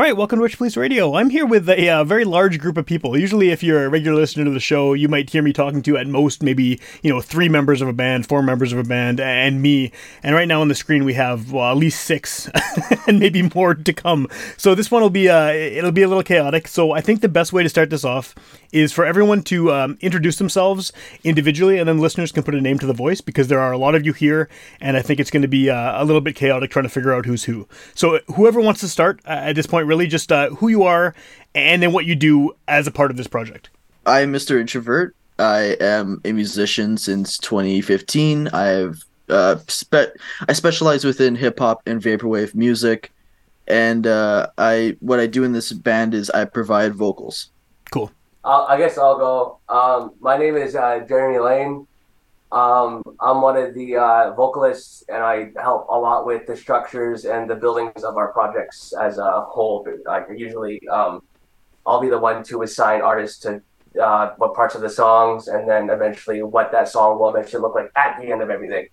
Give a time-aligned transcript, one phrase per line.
[0.00, 1.14] All right, welcome to Witch Police Radio.
[1.14, 3.18] I'm here with a uh, very large group of people.
[3.18, 5.98] Usually, if you're a regular listener to the show, you might hear me talking to
[5.98, 9.20] at most maybe you know three members of a band, four members of a band,
[9.20, 9.92] and me.
[10.22, 12.48] And right now on the screen we have well, at least six,
[13.06, 14.26] and maybe more to come.
[14.56, 16.66] So this one will be uh, it'll be a little chaotic.
[16.66, 18.34] So I think the best way to start this off
[18.72, 22.78] is for everyone to um, introduce themselves individually, and then listeners can put a name
[22.78, 24.48] to the voice because there are a lot of you here,
[24.80, 27.12] and I think it's going to be uh, a little bit chaotic trying to figure
[27.12, 27.68] out who's who.
[27.94, 31.14] So whoever wants to start uh, at this point, really just uh, who you are,
[31.54, 33.68] and then what you do as a part of this project.
[34.06, 34.58] I'm Mr.
[34.58, 35.14] Introvert.
[35.38, 38.48] I am a musician since 2015.
[38.48, 40.16] I've uh, spe-
[40.48, 43.12] I specialize within hip hop and vaporwave music,
[43.66, 47.50] and uh, I what I do in this band is I provide vocals.
[47.90, 48.12] Cool.
[48.44, 49.58] I'll, I guess I'll go.
[49.68, 51.86] Um, my name is uh, Jeremy Lane.
[52.52, 57.24] Um, I'm one of the uh, vocalists, and I help a lot with the structures
[57.24, 59.86] and the buildings of our projects as a whole.
[60.08, 61.22] I usually, um,
[61.86, 63.62] I'll be the one to assign artists to
[64.02, 67.76] uh, what parts of the songs, and then eventually what that song will eventually look
[67.76, 68.88] like at the end of everything.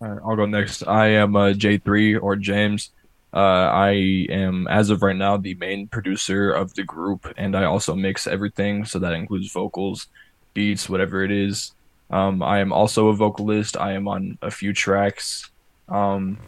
[0.00, 0.86] All right, I'll go next.
[0.86, 2.90] I am uh, J3 or James.
[3.34, 3.90] Uh, I
[4.30, 8.26] am, as of right now, the main producer of the group, and I also mix
[8.26, 8.84] everything.
[8.84, 10.06] So that includes vocals,
[10.54, 11.72] beats, whatever it is.
[12.14, 13.76] Um, I am also a vocalist.
[13.76, 15.50] I am on a few tracks.
[15.88, 16.38] Um,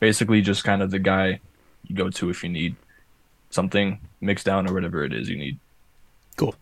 [0.00, 1.40] basically, just kind of the guy
[1.86, 2.74] you go to if you need
[3.50, 5.58] something mixed down or whatever it is you need.
[6.36, 6.54] Cool.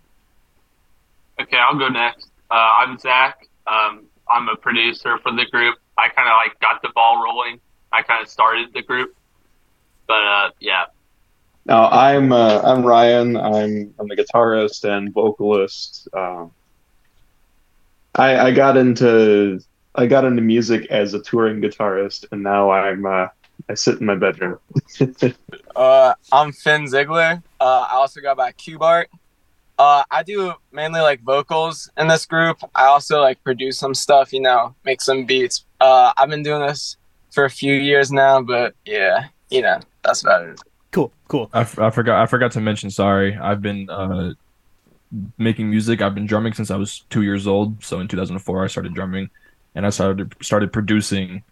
[1.40, 2.26] Okay, I'll go next.
[2.50, 3.46] Uh, I'm Zach.
[3.68, 5.76] Um, I'm a producer for the group.
[5.96, 7.60] I kind of like got the ball rolling.
[7.92, 9.14] I kind of started the group,
[10.08, 10.86] but uh, yeah.
[11.66, 13.36] Now I'm uh, I'm Ryan.
[13.36, 16.08] I'm I'm the guitarist and vocalist.
[16.12, 16.50] Um,
[18.14, 19.60] I I got into
[19.94, 23.28] I got into music as a touring guitarist, and now I'm uh,
[23.68, 24.58] I sit in my bedroom.
[25.76, 27.42] uh, I'm Finn Ziegler.
[27.60, 29.08] Uh, I also go by Cube Art.
[29.78, 32.58] Uh, I do mainly like vocals in this group.
[32.74, 35.64] I also like produce some stuff, you know, make some beats.
[35.80, 36.96] Uh, I've been doing this
[37.32, 40.60] for a few years now, but yeah, you know, that's about it.
[40.90, 41.48] Cool, cool.
[41.54, 42.90] I, f- I forgot I forgot to mention.
[42.90, 44.34] Sorry, I've been uh,
[45.38, 46.02] making music.
[46.02, 47.82] I've been drumming since I was two years old.
[47.84, 49.30] So in 2004, I started drumming,
[49.74, 51.42] and I started started producing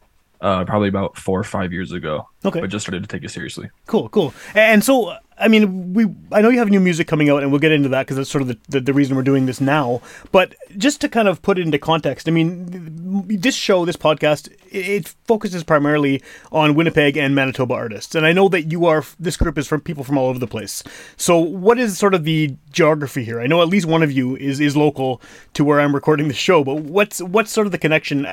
[0.41, 2.28] uh, probably about four or five years ago.
[2.44, 2.60] Okay.
[2.60, 3.70] But just started to take it seriously.
[3.87, 4.34] Cool, cool.
[4.54, 7.60] And so, I mean, we I know you have new music coming out, and we'll
[7.60, 10.02] get into that because that's sort of the, the, the reason we're doing this now.
[10.30, 14.48] But just to kind of put it into context, I mean, this show, this podcast,
[14.70, 19.04] it, it focuses primarily on Winnipeg and Manitoba artists, and I know that you are.
[19.18, 20.82] This group is from people from all over the place.
[21.16, 23.40] So, what is sort of the geography here?
[23.40, 25.22] I know at least one of you is is local
[25.54, 28.26] to where I'm recording the show, but what's what's sort of the connection?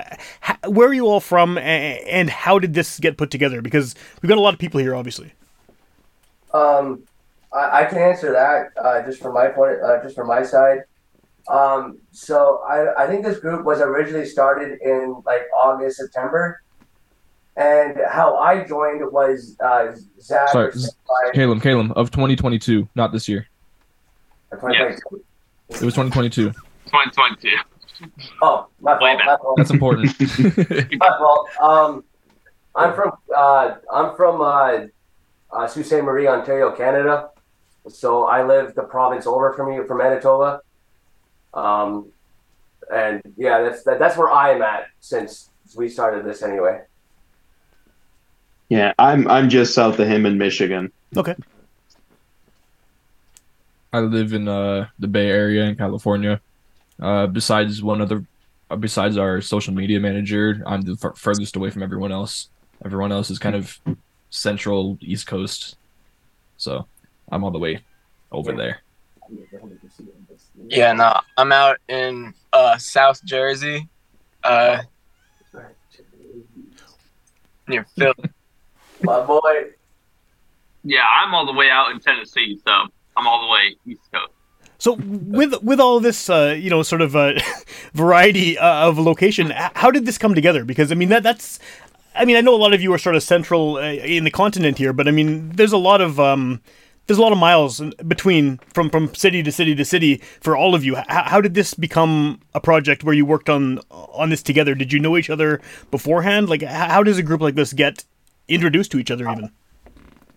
[0.68, 3.62] Where are you all from, and how did this get put together?
[3.62, 5.34] Because we've got a lot of people here, obviously.
[6.58, 7.04] Um,
[7.54, 10.80] I, I can answer that uh, just from my point, uh, just from my side.
[11.50, 16.62] Um, so I, I think this group was originally started in like August, September,
[17.56, 20.50] and how I joined was uh, Zach.
[20.50, 20.72] Sorry,
[21.34, 23.48] Caleb, Caleb of 2022, not this year.
[24.52, 25.00] Yes.
[25.70, 26.52] It was 2022.
[26.86, 27.50] 2022.
[28.42, 29.20] Oh, my fault.
[29.26, 29.58] My fault.
[29.58, 30.14] That's important.
[31.00, 31.50] my fault.
[31.62, 32.04] Um,
[32.76, 34.88] I'm from uh, I'm from uh,
[35.52, 36.04] uh, Sault Ste.
[36.04, 37.30] Marie, Ontario, Canada.
[37.90, 40.62] So I live the province over from you, from Manitoba.
[41.54, 42.12] Um,
[42.94, 46.82] and yeah, that's that, that's where I am at since we started this anyway.
[48.70, 50.92] Yeah, I'm I'm just south of him in Michigan.
[51.16, 51.36] Okay.
[53.94, 56.42] I live in uh, the Bay Area in California.
[57.02, 58.26] Uh, besides one other
[58.70, 62.50] uh, besides our social media manager, I'm the fur- furthest away from everyone else.
[62.84, 63.80] Everyone else is kind of
[64.30, 65.78] central East Coast,
[66.58, 66.86] so
[67.32, 67.84] I'm all the way
[68.32, 68.82] over there.
[70.68, 73.88] Yeah, no, I'm out in uh, South Jersey,
[74.44, 74.82] uh,
[77.68, 78.14] near Philly.
[79.02, 79.72] My boy.
[80.84, 82.72] Yeah, I'm all the way out in Tennessee, so
[83.18, 84.32] I'm all the way East Coast.
[84.80, 87.34] So with with all this, uh, you know, sort of uh,
[87.94, 90.64] variety uh, of location, how did this come together?
[90.64, 91.60] Because I mean, that that's,
[92.18, 94.32] I mean, I know a lot of you are sort of central uh, in the
[94.32, 96.62] continent here, but I mean, there's a lot of um,
[97.08, 100.76] there's a lot of miles between from from city to city to city for all
[100.76, 100.98] of you.
[101.08, 104.76] How did this become a project where you worked on on this together?
[104.76, 105.62] Did you know each other
[105.92, 106.50] beforehand?
[106.50, 108.04] Like, how does a group like this get
[108.48, 109.30] introduced to each other?
[109.30, 109.52] Even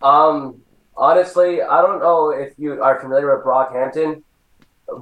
[0.03, 0.63] Um,
[0.97, 4.23] honestly, I don't know if you are familiar with Brockhampton,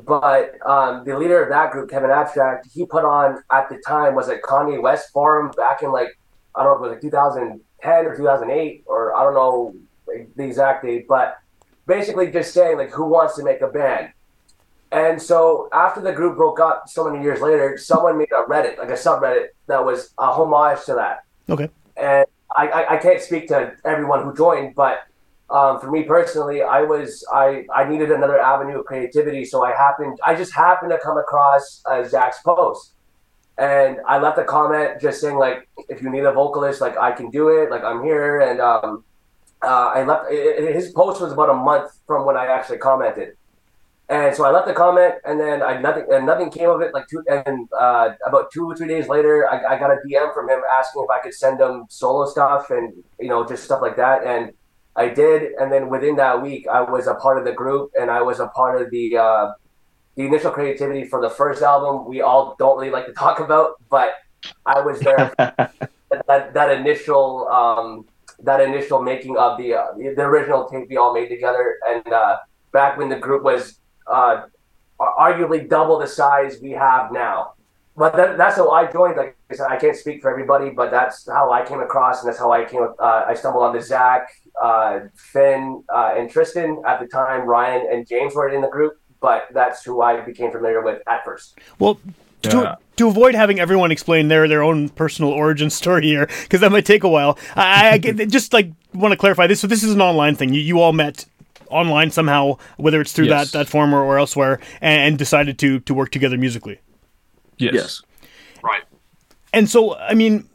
[0.06, 4.14] but um, the leader of that group, Kevin Abstract, he put on at the time
[4.14, 6.18] was it Kanye West Forum back in like
[6.54, 9.74] I don't know if it was like 2010 or 2008 or I don't know
[10.36, 11.38] the exact date, but
[11.86, 14.12] basically just saying like who wants to make a band.
[14.90, 18.78] And so after the group broke up so many years later, someone made a Reddit,
[18.78, 21.24] like a subreddit that was a homage to that.
[21.50, 25.06] Okay, and I, I, I can't speak to everyone who joined, but
[25.50, 29.72] um, for me personally, I was I, I needed another avenue of creativity, so I
[29.72, 32.92] happened I just happened to come across uh, Zach's post,
[33.58, 37.10] and I left a comment just saying like if you need a vocalist, like I
[37.12, 39.04] can do it, like I'm here, and um,
[39.62, 43.34] uh, I left it, his post was about a month from when I actually commented.
[44.08, 46.94] And so I left the comment, and then I nothing and nothing came of it.
[46.94, 50.32] Like two and uh, about two or three days later, I, I got a DM
[50.32, 53.82] from him asking if I could send him solo stuff and you know just stuff
[53.82, 54.24] like that.
[54.24, 54.52] And
[54.94, 55.52] I did.
[55.60, 58.38] And then within that week, I was a part of the group, and I was
[58.38, 59.50] a part of the uh,
[60.18, 62.04] the initial creativity for the first album.
[62.06, 64.10] We all don't really like to talk about, but
[64.66, 65.32] I was there.
[65.38, 68.04] that that initial um,
[68.40, 72.36] that initial making of the, uh, the original tape we all made together, and uh,
[72.72, 73.78] back when the group was
[74.08, 74.42] uh,
[75.00, 77.52] arguably double the size we have now.
[77.96, 79.16] But that, that's how I joined.
[79.16, 82.28] Like I said, I can't speak for everybody, but that's how I came across, and
[82.28, 82.86] that's how I came.
[82.98, 84.28] Uh, I stumbled onto Zach,
[84.60, 87.42] uh, Finn, uh, and Tristan at the time.
[87.42, 91.24] Ryan and James were in the group, but that's who I became familiar with at
[91.24, 91.58] first.
[91.78, 92.00] well.
[92.44, 92.50] Yeah.
[92.50, 96.70] To, to avoid having everyone explain their their own personal origin story here, because that
[96.70, 99.58] might take a while, I, I just like want to clarify this.
[99.58, 100.54] So this is an online thing.
[100.54, 101.24] You, you all met
[101.68, 103.50] online somehow, whether it's through Yes.
[103.50, 106.78] that that forum or, or elsewhere, and, and decided to to work together musically.
[107.56, 107.74] Yes.
[107.74, 108.02] Yes.
[108.62, 108.82] Right.
[109.52, 110.48] And so, I mean,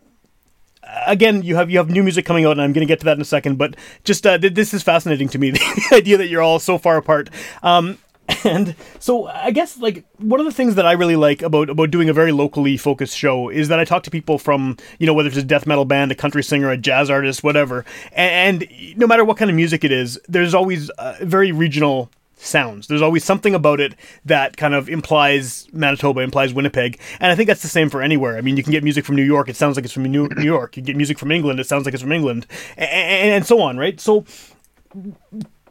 [1.06, 3.06] again, you have you have new music coming out, and I'm going to get to
[3.06, 3.57] that in a second.
[3.57, 3.75] But
[4.06, 6.95] just uh, th- this is fascinating to me, the idea that you're all so far
[6.95, 7.30] apart.
[7.62, 7.98] Um,
[8.46, 11.92] and so, I guess like one of the things that I really like about about
[11.92, 15.14] doing a very locally focused show is that I talk to people from you know
[15.14, 17.84] whether it's a death metal band, a country singer, a jazz artist, whatever,
[18.14, 22.10] and, and no matter what kind of music it is, there's always uh, very regional
[22.38, 22.88] sounds.
[22.88, 23.96] There's always something about it
[24.26, 28.38] that kind of implies Manitoba, implies Winnipeg, and I think that's the same for anywhere.
[28.38, 30.30] I mean, you can get music from New York, it sounds like it's from New
[30.38, 30.78] York.
[30.78, 32.48] You get music from England, it sounds like it's from England,
[32.78, 34.00] and, and so on, right?
[34.00, 34.26] So,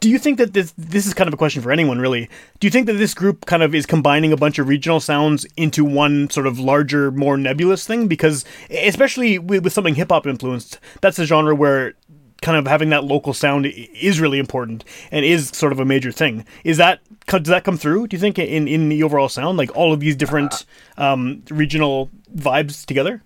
[0.03, 2.29] do you think that this this is kind of a question for anyone really?
[2.59, 5.45] Do you think that this group kind of is combining a bunch of regional sounds
[5.55, 8.09] into one sort of larger, more nebulous thing?
[8.09, 11.93] Because especially with, with something hip hop influenced, that's a genre where
[12.41, 16.11] kind of having that local sound is really important and is sort of a major
[16.11, 16.45] thing.
[16.65, 18.07] Is that does that come through?
[18.07, 20.65] Do you think in in the overall sound, like all of these different
[20.97, 23.23] um, regional vibes together?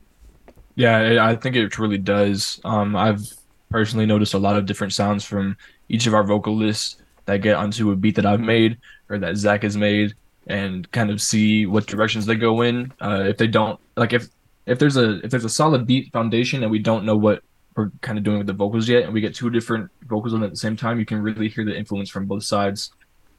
[0.76, 2.62] Yeah, I I think it really does.
[2.64, 3.34] Um, I've
[3.72, 5.58] personally noticed a lot of different sounds from
[5.90, 8.78] each of our vocalists that get onto a beat that I've made
[9.10, 10.14] or that Zach has made,
[10.48, 12.92] and kind of see what directions they go in.
[13.02, 14.28] Uh, if they don't like, if
[14.66, 17.44] if there's a if there's a solid beat foundation and we don't know what
[17.76, 20.44] we're kind of doing with the vocals yet, and we get two different vocals on
[20.44, 22.92] at the same time, you can really hear the influence from both sides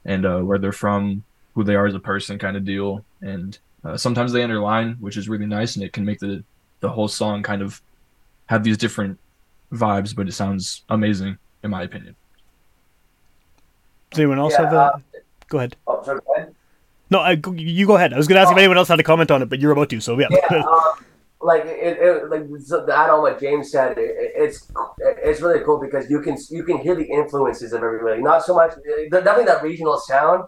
[0.05, 1.23] and uh, where they're from,
[1.55, 3.03] who they are as a person, kind of deal.
[3.21, 6.43] And uh, sometimes they underline, which is really nice, and it can make the
[6.79, 7.81] the whole song kind of
[8.45, 9.19] have these different
[9.71, 12.15] vibes, but it sounds amazing in my opinion.
[14.11, 14.77] Does anyone else Yeah, have a?
[14.77, 14.99] uh,
[15.47, 15.75] go ahead.
[15.87, 16.55] Oh, sorry, go ahead.
[17.11, 18.13] No, I, you go ahead.
[18.13, 19.71] I was going to ask if anyone else had a comment on it, but you're
[19.71, 20.27] about to, so yeah.
[20.29, 21.05] yeah, um,
[21.41, 22.43] like it, it like
[22.89, 26.77] add on what James said, it, it's it's really cool because you can you can
[26.77, 28.21] hear the influences of everybody.
[28.21, 28.73] Not so much,
[29.09, 30.43] definitely that regional sound,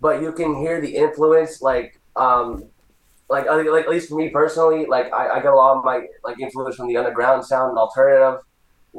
[0.00, 1.60] but you can hear the influence.
[1.60, 2.64] Like um,
[3.28, 6.06] like like at least for me personally, like I, I get a lot of my
[6.24, 8.40] like influence from the underground sound and alternative.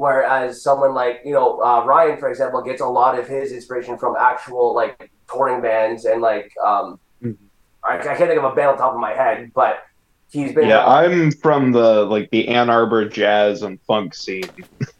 [0.00, 3.98] Whereas someone like you know uh, Ryan, for example, gets a lot of his inspiration
[3.98, 6.98] from actual like touring bands and like um,
[7.84, 9.82] I, I can't think of a band on top of my head, but
[10.32, 14.48] he's been Yeah, I'm from the like the Ann Arbor jazz and funk scene.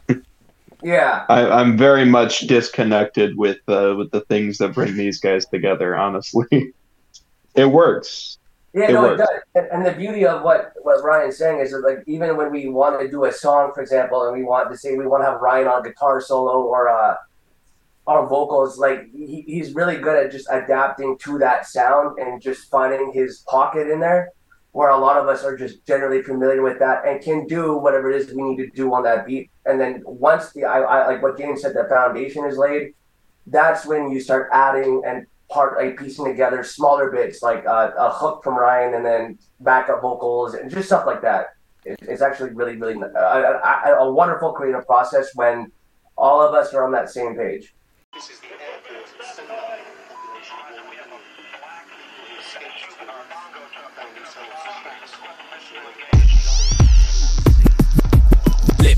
[0.82, 1.24] yeah.
[1.30, 5.96] I, I'm very much disconnected with uh, with the things that bring these guys together.
[5.96, 6.74] Honestly,
[7.54, 8.36] it works.
[8.72, 9.28] Yeah, It no, it does.
[9.72, 13.00] And, the beauty of what what Ryan's saying is that, like, even when we want
[13.00, 15.40] to do a song, for example, and we want to say we want to have
[15.40, 17.16] Ryan on guitar solo or uh,
[18.06, 22.70] or vocals, like he, he's really good at just adapting to that sound and just
[22.70, 24.30] finding his pocket in there.
[24.72, 28.12] Where a lot of us are just generally familiar with that and can do whatever
[28.12, 29.50] it is we need to do on that beat.
[29.66, 32.94] And then once the I, I like what James said, the foundation is laid.
[33.48, 38.10] That's when you start adding and part like piecing together smaller bits like uh, a
[38.10, 41.56] hook from Ryan and then backup vocals and just stuff like that.
[41.84, 45.72] It, it's actually really, really a, a wonderful creative process when
[46.16, 47.74] all of us are on that same page.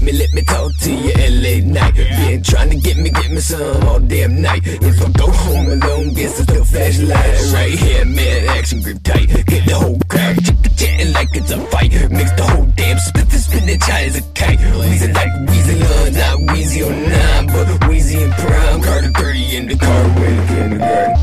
[0.03, 1.95] Me, let me talk to you LA night.
[1.95, 4.63] Been trying to get me, get me some all damn night.
[4.65, 7.53] If I go home alone, guess it's the flashlight.
[7.55, 9.29] Right here, man, action grip tight.
[9.29, 11.93] Get the whole crowd chit-chatting like it's a fight.
[12.11, 14.61] Mix the whole damn spit the spinach high as a kite.
[14.61, 18.83] Wheezy like Weezy, uh, not Wheezy on nine, but Wheezy and prime.
[18.83, 21.15] Carter 30 in the car with kindergarten.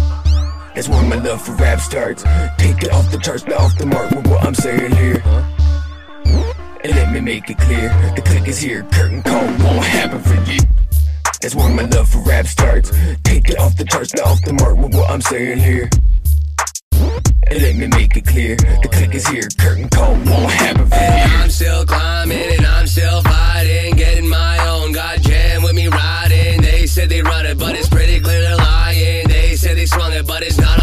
[0.75, 2.23] That's where my love for rap starts.
[2.57, 5.58] Take it off the charts, not off the mark with what I'm saying here.
[6.81, 10.35] And let me make it clear, the click is here, curtain call won't happen for
[10.49, 10.59] you.
[11.41, 12.91] That's where my love for rap starts.
[13.23, 15.89] Take it off the charts, not off the mark with what I'm saying here.
[17.51, 20.95] And let me make it clear, the click is here, curtain call won't happen for
[20.95, 21.41] you.
[21.43, 24.93] I'm still climbing and I'm still fighting, getting my own.
[24.93, 26.61] God jam with me riding.
[26.61, 29.27] They said they run it, but it's pretty clear they're lying.
[29.27, 30.78] They said they swung it, but it's not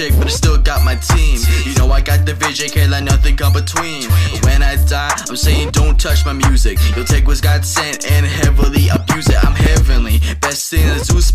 [0.00, 1.38] chick, but I still got my team.
[1.64, 4.08] You know I got the vision, can't let nothing come between.
[4.44, 6.78] When I die, I'm saying don't touch my music.
[6.96, 9.42] You'll take what's God sent and heavily abuse it.
[9.44, 11.30] I'm heavenly, best thing that Zeus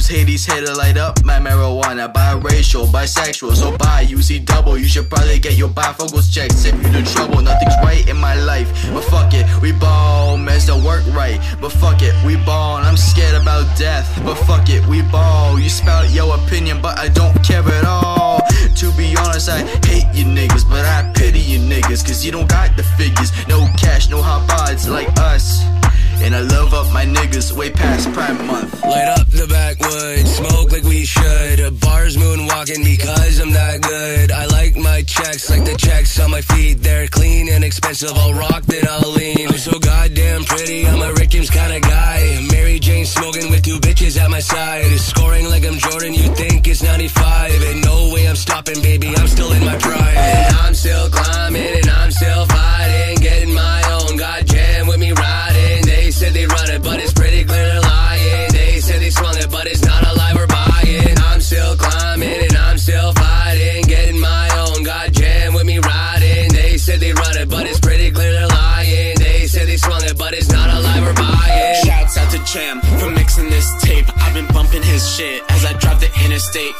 [0.00, 2.10] use Hades' head to light up my marijuana.
[2.12, 4.78] Biracial, bisexual, so bi, you see double.
[4.78, 6.54] You should probably get your bifocals checked.
[6.54, 8.68] Save you the trouble, nothing's right in my life.
[8.94, 11.38] But fuck it, we ball, mess don't work right.
[11.60, 14.06] But fuck it, we ball, I'm scared about death.
[14.24, 15.58] But fuck it, we ball.
[15.58, 18.40] You spout your opinion, but I don't care at all.
[18.76, 22.48] To be honest, I hate you niggas, but I pity you niggas, cause you don't
[22.48, 23.30] got the figures.
[23.48, 25.60] No cash, no hot bods like us.
[26.22, 28.82] And I love up my niggas way past Prime Month.
[28.82, 31.80] Light up the backwoods, smoke like we should.
[31.80, 34.30] Bars moonwalking because I'm that good.
[34.30, 36.82] I like my checks like the checks on my feet.
[36.82, 38.12] They're clean and expensive.
[38.14, 39.48] I'll rock then I'll lean.
[39.48, 40.86] I'm so goddamn pretty.
[40.86, 42.46] I'm a Rick James kind of guy.
[42.52, 44.84] Mary Jane smoking with two bitches at my side.
[45.00, 46.12] Scoring like I'm Jordan.
[46.12, 47.62] You think it's 95?
[47.62, 49.08] And no way I'm stopping, baby.
[49.16, 50.09] I'm still in my prime.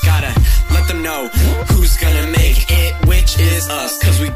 [0.04, 0.32] Gotta
[0.70, 1.28] let them know
[1.68, 3.98] who's gonna make it, which is us.
[4.02, 4.30] Cause we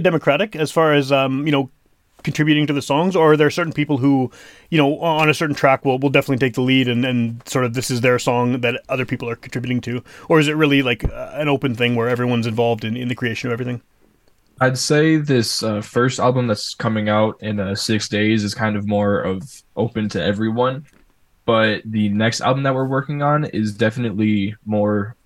[0.00, 1.70] fairly democratic as far as um, you know
[2.22, 4.30] contributing to the songs, or are there certain people who,
[4.70, 7.64] you know, on a certain track will will definitely take the lead and, and sort
[7.64, 10.82] of this is their song that other people are contributing to, or is it really
[10.82, 13.80] like uh, an open thing where everyone's involved in, in the creation of everything?
[14.60, 18.76] I'd say this uh, first album that's coming out in uh, six days is kind
[18.76, 19.42] of more of
[19.76, 20.84] open to everyone,
[21.46, 25.16] but the next album that we're working on is definitely more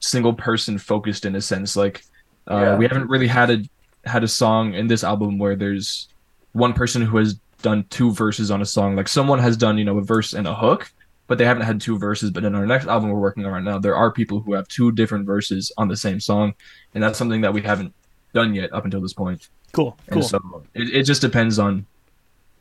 [0.00, 1.76] single person focused in a sense.
[1.76, 2.04] Like
[2.50, 2.76] uh, Yeah.
[2.76, 3.62] we haven't really had a
[4.08, 6.08] had a song in this album where there's
[6.52, 8.96] one person who has done two verses on a song.
[8.96, 10.90] Like someone has done you know a verse and a hook,
[11.26, 12.30] but they haven't had two verses.
[12.30, 14.66] But in our next album we're working on right now, there are people who have
[14.68, 16.54] two different verses on the same song,
[16.94, 17.92] and that's something that we haven't
[18.34, 19.48] done yet up until this point.
[19.72, 20.22] Cool, And cool.
[20.22, 21.84] so it, it just depends on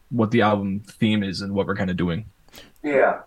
[0.09, 2.25] what the album theme is and what we're kind of doing.
[2.83, 3.21] Yeah.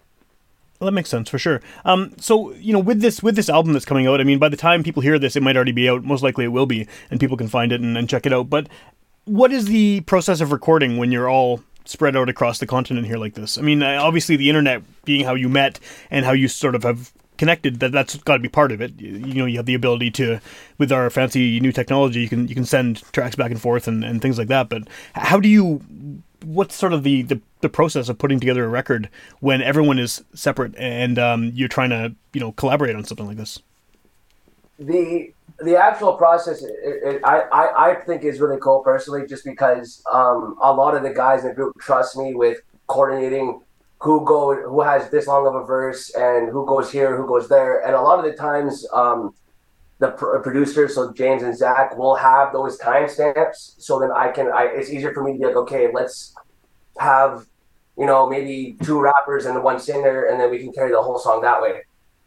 [0.81, 1.61] Well, that makes sense for sure.
[1.85, 4.49] Um, so you know, with this with this album that's coming out, I mean, by
[4.49, 6.05] the time people hear this, it might already be out.
[6.05, 8.49] Most likely, it will be, and people can find it and, and check it out.
[8.49, 8.67] But
[9.27, 13.19] what is the process of recording when you're all spread out across the continent here
[13.19, 13.59] like this?
[13.59, 15.79] I mean, obviously, the internet being how you met
[16.11, 19.01] and how you sort of have connected that that's got to be part of it
[19.01, 20.39] you, you know you have the ability to
[20.77, 24.05] with our fancy new technology you can you can send tracks back and forth and,
[24.05, 24.83] and things like that but
[25.15, 25.81] how do you
[26.45, 29.09] what's sort of the, the the process of putting together a record
[29.41, 33.37] when everyone is separate and um, you're trying to you know collaborate on something like
[33.37, 33.59] this?
[34.79, 39.45] The the actual process it, it, I, I I think is really cool personally just
[39.45, 43.61] because um, a lot of the guys in the group trust me with coordinating
[44.01, 47.49] who go who has this long of a verse and who goes here who goes
[47.49, 47.85] there.
[47.85, 49.35] And a lot of the times um,
[50.01, 53.75] the pr- producers so James and Zach will have those timestamps.
[53.79, 56.35] So then I can I it's easier for me to be like okay let's
[56.99, 57.47] have
[57.97, 61.19] you know maybe two rappers and one singer and then we can carry the whole
[61.19, 61.83] song that way.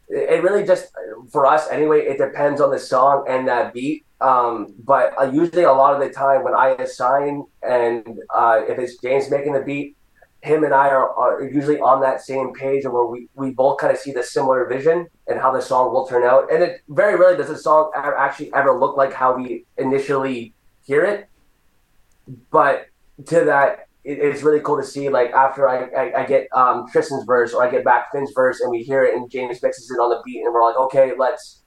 [0.08, 0.86] It it really just
[1.30, 4.04] for us anyway it depends on the song and that beat.
[4.20, 8.78] Um, but uh, usually a lot of the time when i assign and uh, if
[8.78, 9.96] it's james making the beat
[10.44, 13.90] him and i are, are usually on that same page where we, we both kind
[13.90, 16.52] of see the similar vision and how the song will turn out.
[16.52, 20.52] And it very rarely does the song ever actually ever look like how we initially
[20.84, 21.28] hear it.
[22.50, 22.88] But
[23.26, 26.86] to that it, it's really cool to see like after I, I, I get um,
[26.92, 29.90] Tristan's verse or I get back Finn's verse and we hear it and James mixes
[29.90, 31.62] it on the beat and we're like okay let's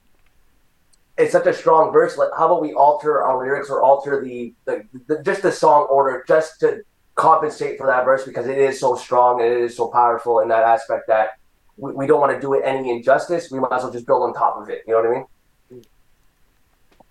[1.16, 2.16] it's such a strong verse.
[2.16, 5.88] Like how about we alter our lyrics or alter the, the, the just the song
[5.90, 6.82] order just to
[7.18, 10.48] compensate for that verse because it is so strong and it is so powerful in
[10.48, 11.30] that aspect that
[11.76, 14.22] we, we don't want to do it any injustice we might as well just build
[14.22, 15.84] on top of it you know what I mean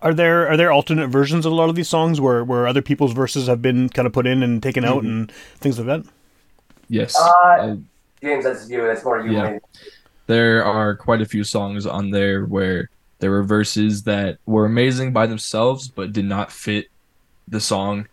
[0.00, 2.80] are there are there alternate versions of a lot of these songs where where other
[2.80, 5.06] people's verses have been kind of put in and taken out Mhm.
[5.08, 6.04] and things like that
[6.88, 7.14] Yes.
[7.20, 7.76] uh,
[8.22, 9.42] James that's you that's more you Yeah.
[9.42, 9.58] maybe.
[10.26, 15.12] there are quite a few songs on there where there were verses that were amazing
[15.12, 16.86] by themselves but did not fit
[17.46, 18.06] the song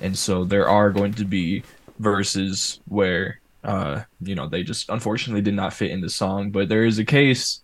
[0.00, 1.62] and so there are going to be
[1.98, 6.68] verses where uh you know they just unfortunately did not fit in the song but
[6.68, 7.60] there is a case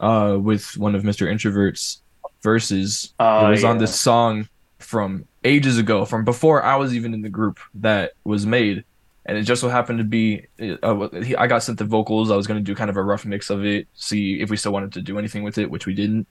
[0.00, 2.00] uh with one of mr introvert's
[2.46, 3.12] verses.
[3.18, 7.22] Oh, it was on this song from ages ago from before i was even in
[7.22, 8.84] the group that was made.
[9.28, 12.30] And it just so happened to be uh, he, i got sent the vocals.
[12.30, 14.56] I was going to do kind of a rough mix of it see if we
[14.56, 16.26] still wanted to do anything with it which we didn't.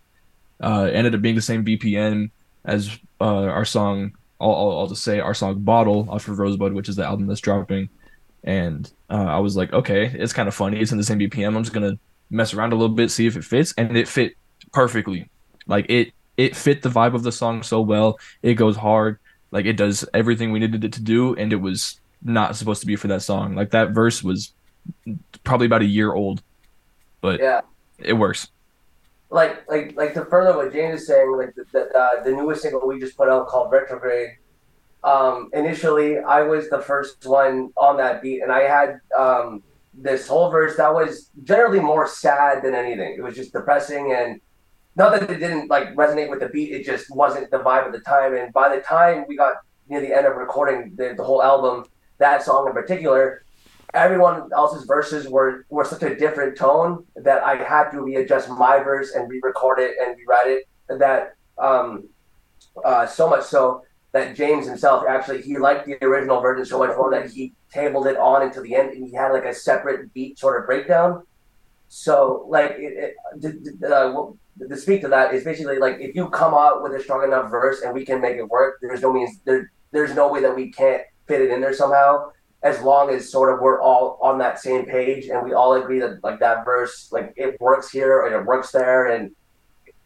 [0.62, 2.32] Uh, ended up being the same bpm
[2.64, 6.74] as uh, our song I'll, I'll, I'll just say our song bottle off of rosebud
[6.74, 7.90] which is the album that's dropping.
[8.44, 10.80] And uh, i was like okay it's kind of funny.
[10.80, 13.28] It's in the same bpm i'm just going to mess around a little bit see
[13.28, 13.74] if it fits.
[13.78, 14.34] And it fit
[14.72, 15.30] perfectly.
[15.68, 18.20] Like it it fit the vibe of the song so well.
[18.44, 19.20] It goes hard.
[19.52, 22.88] Like it does everything we needed it to do and it was not supposed to
[22.88, 23.56] be for that song.
[23.56, 24.54] Like that verse was
[25.44, 26.44] probably about a year old
[27.22, 27.62] but yeah.
[27.98, 28.50] it works
[29.30, 32.62] like like like to further what James is saying, like the the, uh, the newest
[32.62, 34.38] single we just put out called Retrograde.
[35.04, 39.62] Um, initially, I was the first one on that beat, and I had um,
[39.94, 43.16] this whole verse that was generally more sad than anything.
[43.18, 44.42] It was just depressing, and
[44.96, 46.72] not that it didn't like resonate with the beat.
[46.72, 48.36] It just wasn't the vibe at the time.
[48.36, 49.58] And by the time we got
[49.90, 51.86] near the end of recording the, the whole album,
[52.18, 53.45] that song in particular,
[53.96, 58.80] everyone else's verses were were such a different tone that I had to readjust my
[58.80, 60.64] verse and re-record it and rewrite it.
[61.00, 62.10] That um,
[62.84, 66.96] uh, so much so that James himself actually he liked the original version so much
[66.96, 70.14] more that he tabled it on until the end and he had like a separate
[70.14, 71.24] beat sort of breakdown.
[71.88, 74.32] So like it, it uh,
[74.70, 77.50] to speak to that is basically like if you come out with a strong enough
[77.50, 80.56] verse and we can make it work, there's no means there there's no way that
[80.56, 82.32] we can't fit it in there somehow
[82.66, 86.00] as long as sort of we're all on that same page and we all agree
[86.00, 89.32] that like that verse like it works here and it works there and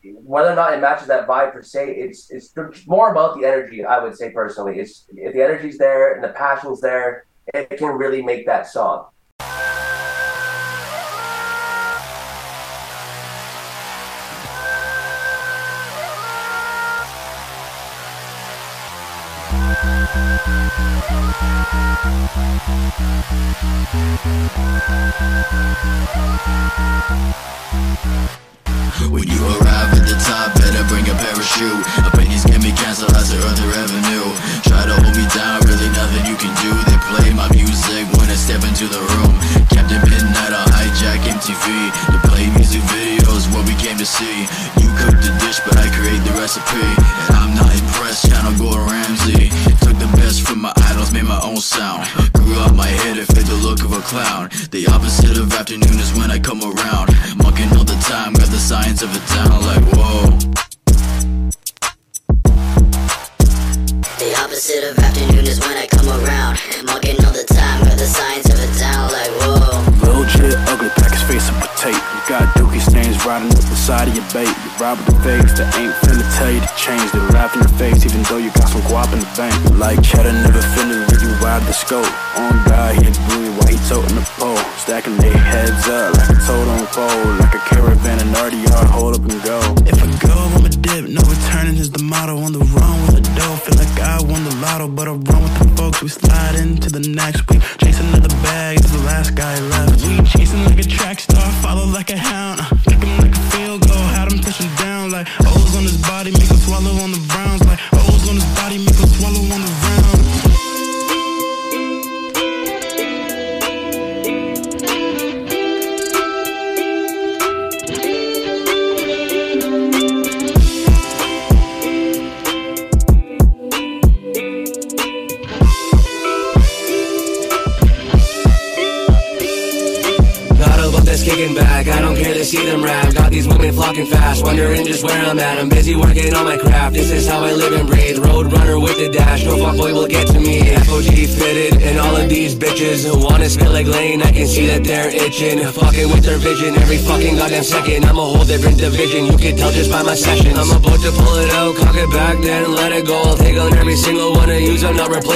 [0.03, 2.53] whether or not it matches that vibe per se, it's it's
[2.87, 3.83] more about the energy.
[3.83, 7.89] I would say personally, it's if the energy's there and the passion's there, it can
[7.89, 9.07] really make that song.
[27.71, 28.78] Thank you.
[29.09, 31.81] When you arrive at the top, better bring a parachute.
[32.05, 34.27] Opinions can be canceled as to earn the revenue.
[34.65, 36.71] Try to hold me down, really nothing you can do.
[36.89, 39.33] They play my music when I step into the room.
[39.69, 41.65] Captain Midnight, I'll hijack MTV.
[42.13, 44.45] To play music videos, what we came to see.
[44.81, 46.85] You cook the dish, but I create the recipe.
[47.29, 49.49] And I'm not impressed, channel Gordon Ramsay.
[49.85, 52.05] Took the best from my idols, made my own sound.
[52.33, 54.49] Grew out my head, it fit the look of a clown.
[54.71, 57.13] The opposite of afternoon is when I come around.
[57.37, 60.23] Mucking all the time, got the science of it down like whoa.
[64.19, 66.59] The opposite of afternoon is when I come around.
[66.85, 69.83] Mugging all the time, got the science of it down like whoa.
[69.99, 71.95] Little jit, ugly, pack his face up with tape.
[71.95, 74.47] You got dookie stains riding up the side of your bait.
[74.47, 77.11] You ride with the fakes that ain't finna tell you to change.
[77.11, 79.55] They laugh in your face even though you got some guap in the bank.
[79.75, 82.07] Like cheddar, never finna leave you ride the scope.
[82.37, 84.55] On God, he a bully while he toting the pole.
[84.79, 87.27] Stacking their heads up like a totem pole.
[87.43, 87.48] Like a caravan and
[89.09, 89.59] Hold up and go.
[89.87, 92.37] If I go, I'ma dip, no returning is the motto.
[92.37, 95.41] On the run with the dough, feel like I won the lotto, but I run
[95.41, 96.03] with the folks.
[96.03, 97.48] We slide into the next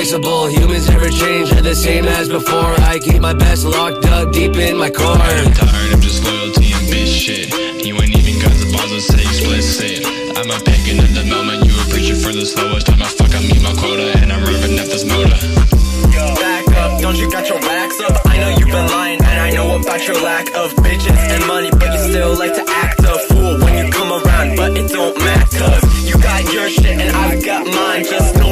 [0.04, 0.48] use, I'm not replaceable.
[0.48, 2.74] Humans never change, they're the same as before.
[2.82, 5.16] I keep my best locked up deep in my core.
[5.16, 7.48] I'm tired of just loyalty and bitch shit.
[7.86, 10.06] You ain't even got the balls to say explicit.
[10.38, 13.02] I'm a pagan in the moment, you a preacher for the slowest time.
[13.02, 15.40] I fuck, I meet my quota, and I'm revving up this motor.
[16.40, 18.20] Back up, don't you got your racks up?
[18.26, 21.72] I know you've been lying, and I know about your lack of bitches and money,
[21.72, 25.18] but you still like to act a fool when you come around, but it don't
[25.20, 25.58] matter.
[25.58, 28.04] Cause you got your shit and I've got mine.
[28.04, 28.43] Just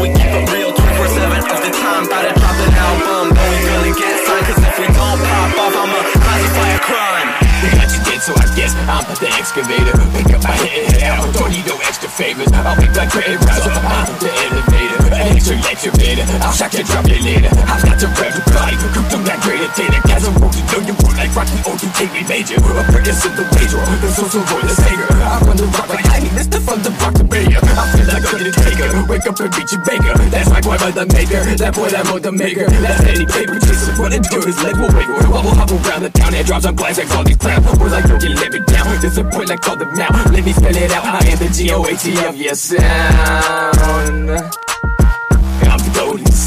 [9.02, 9.98] I'm the excavator.
[10.14, 11.34] Pick up my head out.
[11.34, 12.52] Don't need no extra favors.
[12.54, 13.82] I'll make that train rise up.
[13.84, 14.91] I'm the elevator.
[15.22, 16.26] Excavator.
[16.42, 17.54] I'll shock you, drop you later.
[17.70, 18.76] I've got to your body.
[18.92, 20.02] Cook them that greater data.
[20.04, 21.72] Guys, I'm rolling, know you roll like Rocky O.
[21.78, 22.58] You take me major.
[22.58, 23.82] A Prius in the major.
[24.02, 25.08] The social roll the sager.
[25.10, 26.30] I run the rock like Heidi.
[26.34, 26.58] Mr.
[26.62, 27.62] From the rock to Bayer.
[27.62, 28.90] I feel like I'm the taker.
[29.10, 30.14] Wake up and beat your baker.
[30.34, 31.42] That's my boy by the maker.
[31.58, 32.66] That boy that mode the maker.
[32.82, 33.94] That's any paper chaser.
[34.02, 35.22] What it do is leg will wiggle.
[35.30, 37.38] Wobble hop around the town and drops on glass like all these.
[37.42, 38.90] We're like, yo, you let me down.
[39.02, 40.10] Disappoint like call them now.
[40.34, 41.06] Let me spell it out.
[41.06, 43.78] I am the G-O-A-T of your sound.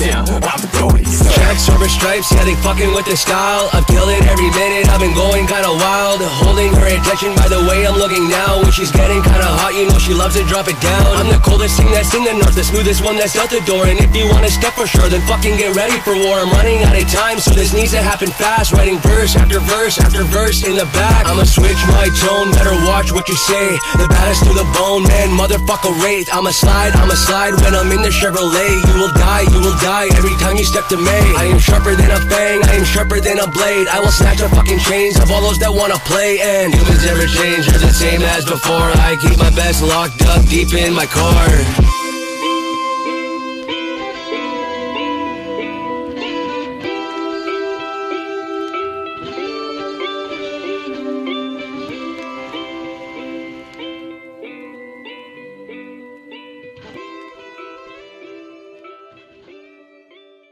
[0.05, 0.29] Sound.
[0.29, 0.85] I'm sound.
[1.33, 3.73] Checks over stripes, yeah, they fucking with the style.
[3.73, 6.21] I've killed it every minute, I've been going kinda wild.
[6.45, 8.61] Holding her attention by the way I'm looking now.
[8.61, 11.09] When she's getting kinda hot, you know she loves to drop it down.
[11.17, 13.87] I'm the coldest thing that's in the north, the smoothest one that's out the door.
[13.87, 16.37] And if you wanna step for sure, then fucking get ready for war.
[16.37, 18.73] I'm running out of time, so this needs to happen fast.
[18.73, 21.25] Writing verse after verse after verse in the back.
[21.27, 23.79] I'ma switch my tone, better watch what you say.
[23.97, 26.29] The baddest to the bone, man, motherfucker wraith.
[26.33, 28.75] I'ma slide, I'ma slide when I'm in the Chevrolet.
[28.89, 31.19] You will die, you will die every time you step to me.
[31.39, 33.87] I am sharper than a fang, I am sharper than a blade.
[33.89, 36.41] I will snatch the fucking chains of all those that wanna play.
[36.41, 38.91] And humans never change, they're the same as before.
[39.07, 42.04] I keep my best locked up deep in my car.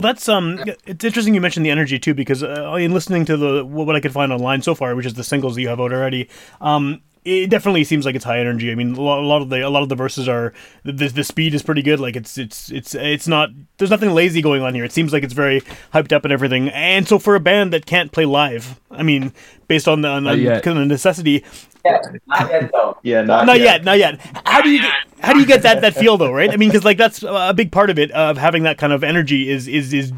[0.03, 3.65] That's um, it's interesting you mentioned the energy too because uh, in listening to the
[3.65, 5.93] what I could find online so far, which is the singles that you have out
[5.93, 6.29] already,
[6.61, 8.73] um, it definitely seems like it's high energy.
[8.73, 10.53] I mean, a lot, of the a lot of the verses are
[10.85, 12.01] the, the speed is pretty good.
[12.01, 14.85] Like it's it's it's it's not there's nothing lazy going on here.
[14.85, 15.61] It seems like it's very
[15.95, 16.69] hyped up and everything.
[16.71, 19.33] And so for a band that can't play live, I mean,
[19.69, 20.65] based on the on, on yet.
[20.65, 21.45] kind of necessity,
[21.85, 22.99] Yeah, not yet though.
[23.03, 23.85] Yeah, not, yet.
[23.85, 24.21] not yet.
[24.47, 26.51] How do you get, how do you get that that feel though, right?
[26.51, 29.05] I mean, because like that's a big part of it of having that kind of
[29.05, 30.13] energy is is is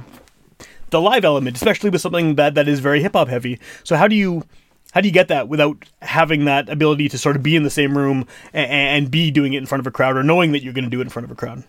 [0.88, 3.60] the live element, especially with something that that is very hip hop heavy.
[3.82, 4.44] So how do you
[4.94, 7.70] how do you get that without having that ability to sort of be in the
[7.70, 10.62] same room and, and be doing it in front of a crowd or knowing that
[10.62, 11.64] you're going to do it in front of a crowd?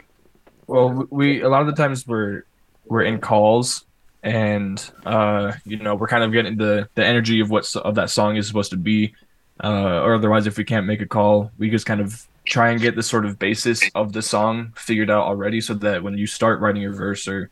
[0.68, 2.44] Well, we a lot of the times we're
[2.86, 3.84] we're in calls,
[4.22, 8.12] and uh, you know we're kind of getting the the energy of what of that
[8.12, 9.16] song is supposed to be,
[9.64, 12.80] uh, or otherwise if we can't make a call, we just kind of try and
[12.80, 16.28] get the sort of basis of the song figured out already, so that when you
[16.28, 17.50] start writing your verse or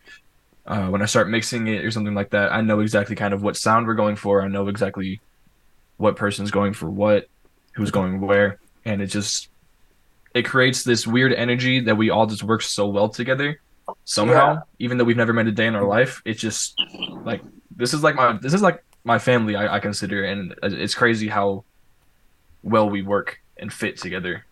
[0.68, 3.42] uh, when I start mixing it or something like that, I know exactly kind of
[3.42, 4.44] what sound we're going for.
[4.44, 5.20] I know exactly
[5.98, 7.28] what person's going for what,
[7.74, 9.50] who's going where, and it just
[10.34, 13.60] it creates this weird energy that we all just work so well together
[14.06, 14.60] somehow Yeah.
[14.80, 15.90] even though we've never met a day in our mm-hmm.
[15.90, 16.80] life it's just
[17.24, 17.42] like
[17.76, 21.28] this is like my this is like my family i, I consider and it's crazy
[21.28, 21.66] how
[22.64, 24.46] well we work and fit together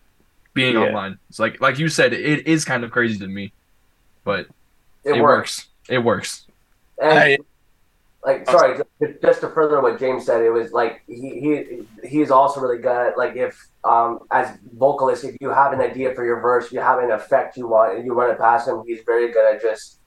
[0.54, 0.82] being Yeah.
[0.82, 3.54] online it's like like you said it is kind of crazy to me
[4.26, 4.48] but
[5.06, 5.22] It it, works.
[5.24, 5.68] works.
[5.90, 6.46] it works
[7.02, 7.38] And
[8.24, 8.78] like, sorry,
[9.24, 12.96] just, to further what James said, it was like he he he's also really good.
[13.10, 16.80] At, like, if um as vocalist, if you have an idea for your verse, you
[16.80, 19.62] have an effect you want, and you run it past him, he's very good at
[19.62, 20.00] just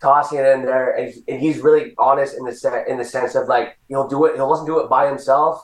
[0.00, 3.04] tossing it in there, and, he- and he's really honest in the se- in the
[3.04, 5.62] sense of like he'll do it, he'll listen to it by himself,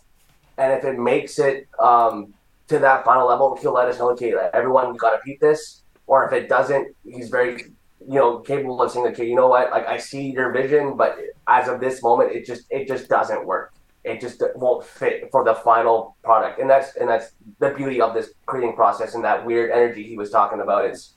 [0.58, 2.34] and if it makes it um
[2.68, 5.82] to that final level, he'll let us know, okay, like, everyone, got to peep this,
[6.06, 7.64] or if it doesn't, he's very
[8.08, 9.70] you know capable of saying okay you know what?
[9.70, 13.46] Like i see your vision but as of this moment it just it just doesn't
[13.46, 13.72] work.
[14.04, 16.58] It just won't fit for the final product.
[16.58, 20.16] And that's and that's the beauty of this creating process and that weird energy he
[20.16, 21.14] was talking about is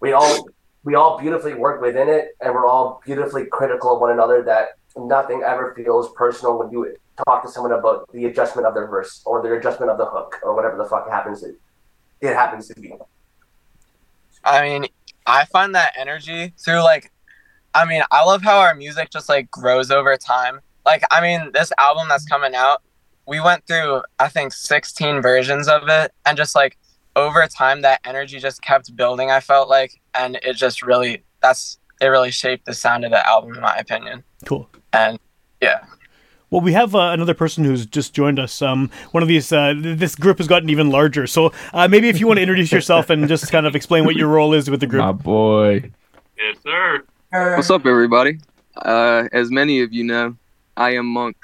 [0.00, 0.48] we all
[0.84, 4.76] we all beautifully work within it and we're all beautifully critical of one another that
[4.96, 6.94] nothing ever feels personal when you
[7.26, 10.38] talk to someone about the adjustment of their verse or their adjustment of the hook
[10.42, 11.54] or whatever the fuck happens to
[12.20, 12.92] it happens to be.
[14.44, 14.86] I mean,
[15.28, 17.12] I find that energy through like,
[17.74, 20.60] I mean, I love how our music just like grows over time.
[20.86, 22.82] Like, I mean, this album that's coming out,
[23.26, 26.12] we went through, I think, 16 versions of it.
[26.24, 26.78] And just like
[27.14, 30.00] over time, that energy just kept building, I felt like.
[30.14, 33.76] And it just really, that's, it really shaped the sound of the album, in my
[33.76, 34.24] opinion.
[34.46, 34.68] Cool.
[34.94, 35.18] And
[35.60, 35.84] yeah.
[36.50, 38.62] Well, we have uh, another person who's just joined us.
[38.62, 41.26] Um, one of these, uh, this group has gotten even larger.
[41.26, 44.16] So uh, maybe if you want to introduce yourself and just kind of explain what
[44.16, 45.00] your role is with the group.
[45.00, 45.90] My boy.
[46.38, 47.04] Yes, sir.
[47.30, 48.38] What's up, everybody?
[48.76, 50.36] Uh, as many of you know,
[50.76, 51.36] I am Monk.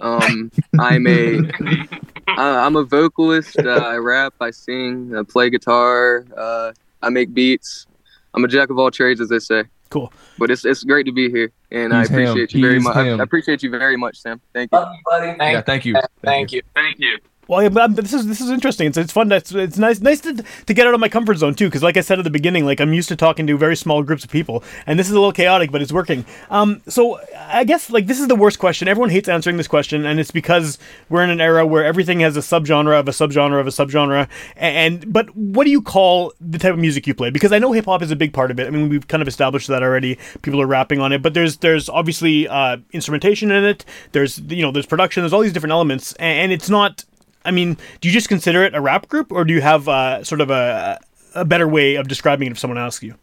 [0.00, 1.38] Um, I'm a
[2.28, 3.58] I- I'm a vocalist.
[3.58, 7.86] Uh, I rap, I sing, I play guitar, uh, I make beats.
[8.34, 9.62] I'm a jack of all trades, as they say.
[9.94, 10.12] Cool.
[10.40, 12.18] But it's it's great to be here, and I He's him.
[12.26, 12.96] appreciate you very He's much.
[12.96, 13.10] I.
[13.10, 14.40] I appreciate you very much, Sam.
[14.52, 14.84] Thank you.
[15.08, 15.36] buddy.
[15.38, 16.62] yeah thank you Thank you.
[16.74, 17.18] Thank you.
[17.48, 18.86] Well, um, this is this is interesting.
[18.88, 19.28] It's, it's fun.
[19.28, 21.66] To, it's, it's nice nice to, to get out of my comfort zone too.
[21.66, 24.02] Because like I said at the beginning, like I'm used to talking to very small
[24.02, 26.24] groups of people, and this is a little chaotic, but it's working.
[26.50, 28.88] Um, so I guess like this is the worst question.
[28.88, 30.78] Everyone hates answering this question, and it's because
[31.08, 34.28] we're in an era where everything has a subgenre of a subgenre of a subgenre.
[34.56, 37.30] And but what do you call the type of music you play?
[37.30, 38.66] Because I know hip hop is a big part of it.
[38.66, 40.18] I mean, we've kind of established that already.
[40.42, 43.84] People are rapping on it, but there's there's obviously uh, instrumentation in it.
[44.12, 45.22] There's you know there's production.
[45.22, 47.04] There's all these different elements, and, and it's not.
[47.44, 50.24] I mean, do you just consider it a rap group, or do you have uh,
[50.24, 50.98] sort of a
[51.34, 53.14] a better way of describing it if someone asks you?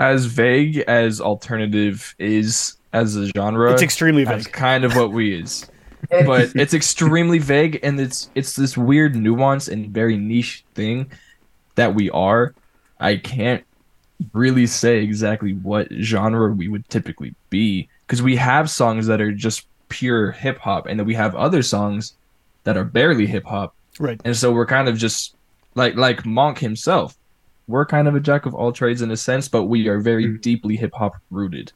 [0.00, 4.36] as vague as alternative is as a genre It's extremely vague.
[4.36, 5.66] that's kind of what we is
[6.10, 11.10] but it's extremely vague and it's it's this weird nuance and very niche thing
[11.74, 12.54] that we are
[13.00, 13.64] i can't
[14.32, 19.32] really say exactly what genre we would typically be because we have songs that are
[19.32, 22.14] just pure hip hop and then we have other songs
[22.68, 24.20] that are barely hip hop Right.
[24.26, 25.34] and so we're kind of just
[25.74, 27.16] like like monk himself
[27.66, 30.26] we're kind of a jack of all trades in a sense but we are very
[30.26, 30.40] mm-hmm.
[30.40, 31.72] deeply hip hop rooted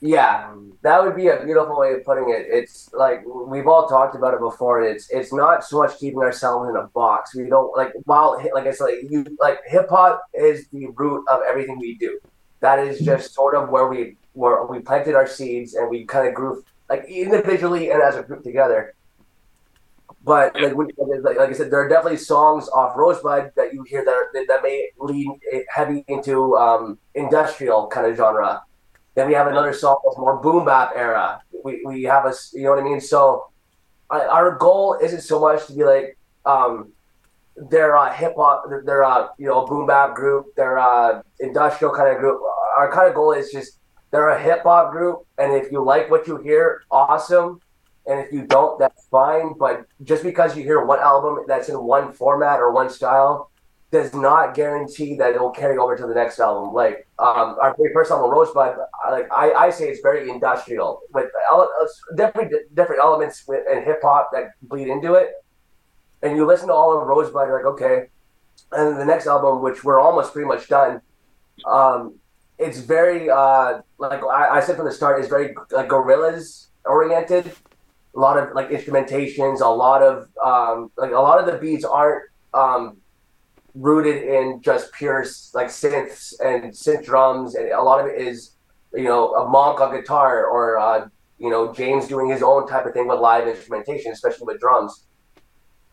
[0.00, 2.46] Yeah, that would be a beautiful way of putting it.
[2.48, 4.80] It's like we've all talked about it before.
[4.80, 7.34] It's it's not so much keeping ourselves in a box.
[7.34, 11.22] We don't like while like I said, like you like hip hop is the root
[11.28, 12.18] of everything we do.
[12.60, 13.12] That is mm-hmm.
[13.12, 16.64] just sort of where we where we planted our seeds and we kind of grew
[16.88, 18.94] like individually and as a group together.
[20.30, 20.86] But like, when,
[21.24, 24.30] like like I said, there are definitely songs off Rosebud that you hear that are,
[24.32, 28.62] that may lean heavy into um, industrial kind of genre.
[29.16, 31.42] Then we have another song that's more boom bap era.
[31.64, 33.00] We, we have a you know what I mean.
[33.00, 33.48] So
[34.08, 36.16] I, our goal isn't so much to be like
[36.46, 36.92] um,
[37.68, 41.92] they're a hip hop, they're, they're a you know boom bap group, they're a industrial
[41.92, 42.40] kind of group.
[42.78, 43.80] Our kind of goal is just
[44.12, 47.60] they're a hip hop group, and if you like what you hear, awesome.
[48.06, 49.54] And if you don't, that's fine.
[49.58, 53.50] But just because you hear one album that's in one format or one style
[53.90, 56.72] does not guarantee that it will carry over to the next album.
[56.72, 58.76] Like um, our very first album, Rosebud,
[59.10, 64.00] like I, I say, it's very industrial with ele- uh, different different elements and hip
[64.02, 65.32] hop that bleed into it.
[66.22, 68.08] And you listen to all of Rosebud, you're like, okay.
[68.72, 71.00] And then the next album, which we're almost pretty much done,
[71.66, 72.14] um,
[72.58, 77.52] it's very uh, like I, I said from the start, is very like Gorillaz oriented.
[78.14, 81.84] A lot of like instrumentations, a lot of um, like a lot of the beats
[81.84, 82.96] aren't um,
[83.74, 88.56] rooted in just pure like synths and synth drums, and a lot of it is
[88.92, 92.84] you know a monk on guitar or uh, you know James doing his own type
[92.86, 95.06] of thing with live instrumentation, especially with drums.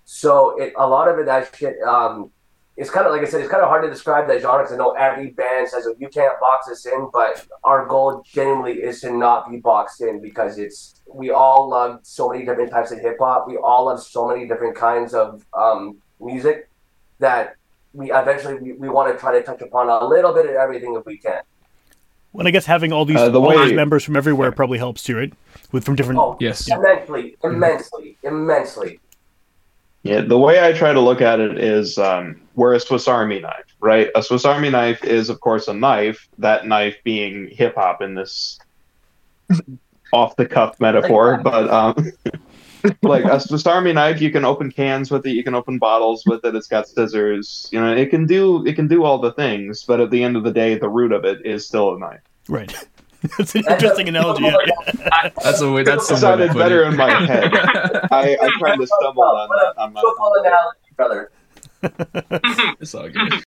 [0.05, 1.75] So it a lot of it that shit.
[1.81, 2.31] Um,
[2.77, 4.73] it's kind of like I said, it's kind of hard to describe that genre because
[4.73, 9.01] I know every band says you can't box us in, but our goal genuinely is
[9.01, 12.99] to not be boxed in because it's we all love so many different types of
[12.99, 13.47] hip hop.
[13.47, 16.69] We all love so many different kinds of um, music
[17.17, 17.55] that
[17.93, 20.93] we eventually we, we want to try to touch upon a little bit of everything
[20.95, 21.41] if we can.
[22.33, 25.01] Well, I guess having all these, Uh, the all these members from everywhere probably helps
[25.01, 25.33] too, right?
[25.71, 26.19] With from different.
[26.19, 26.69] Oh, Yes.
[26.69, 28.99] immensely, immensely, immensely.
[30.03, 33.39] Yeah, the way I try to look at it is um, we're a Swiss Army
[33.39, 34.09] knife, right?
[34.15, 36.27] A Swiss Army knife is, of course, a knife.
[36.39, 38.59] That knife being hip hop in this
[40.11, 42.11] off the cuff metaphor, but um,
[43.03, 46.23] like a Swiss Army knife, you can open cans with it, you can open bottles
[46.25, 46.55] with it.
[46.55, 47.95] It's got scissors, you know.
[47.95, 50.51] It can do it can do all the things, but at the end of the
[50.51, 52.21] day, the root of it is still a knife.
[52.49, 52.73] Right.
[53.37, 54.45] That's an interesting analogy.
[54.45, 55.29] Yeah.
[55.43, 55.83] That's a way.
[55.83, 57.51] That's It some way to sounded better in my head.
[58.11, 59.73] I, I tried to stumble on that.
[59.77, 61.31] On my, Football analogy, brother.
[62.79, 63.43] it's all good.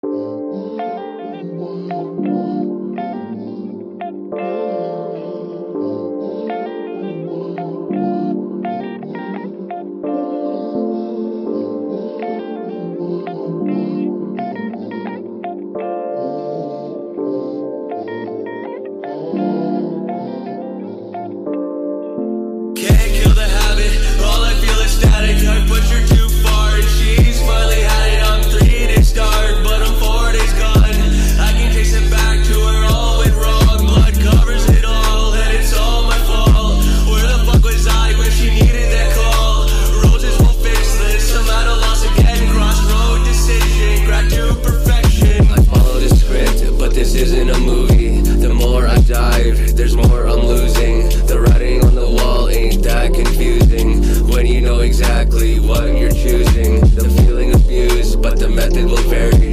[49.88, 51.08] there's more I'm losing.
[51.26, 54.02] The writing on the wall ain't that confusing.
[54.28, 59.47] When you know exactly what you're choosing, the feeling abused, but the method will vary.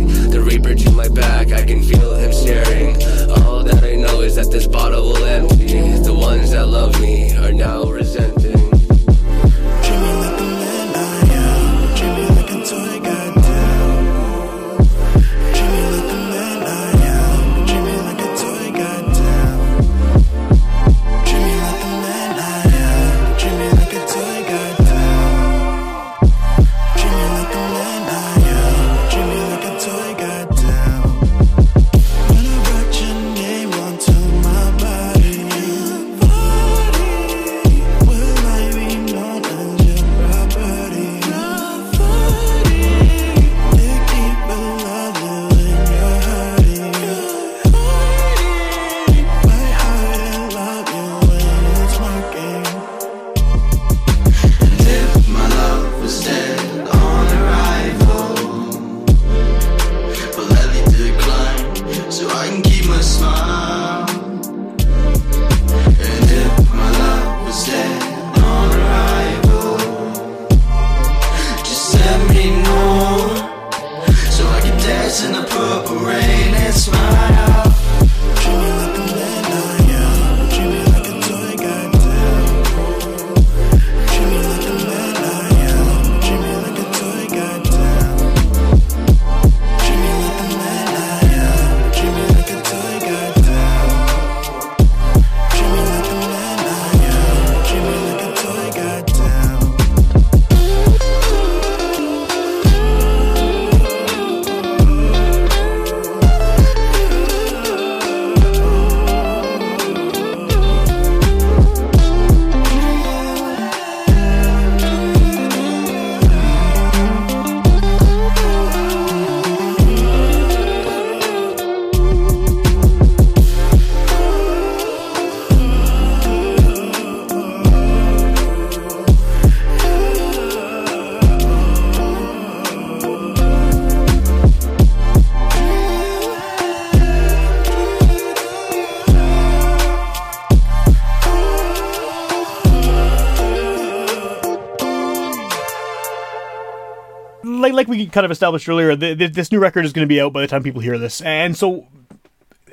[148.16, 150.42] Kind of established earlier, th th this new record is going to be out by
[150.42, 151.86] the time people hear this, and so